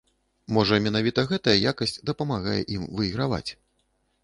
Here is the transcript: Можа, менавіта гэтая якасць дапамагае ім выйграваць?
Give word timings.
Можа, 0.55 0.79
менавіта 0.85 1.25
гэтая 1.33 1.55
якасць 1.71 1.95
дапамагае 2.11 2.59
ім 2.79 2.83
выйграваць? 3.01 3.47